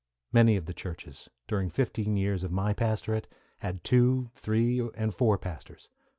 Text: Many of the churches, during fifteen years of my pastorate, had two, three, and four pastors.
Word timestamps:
Many 0.33 0.55
of 0.55 0.65
the 0.65 0.73
churches, 0.73 1.29
during 1.47 1.69
fifteen 1.69 2.17
years 2.17 2.43
of 2.43 2.51
my 2.51 2.73
pastorate, 2.73 3.27
had 3.59 3.83
two, 3.83 4.31
three, 4.33 4.79
and 4.95 5.13
four 5.13 5.37
pastors. 5.37 5.89